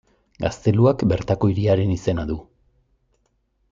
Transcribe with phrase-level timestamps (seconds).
[0.45, 2.43] Gazteluak bertako hiriaren izena du.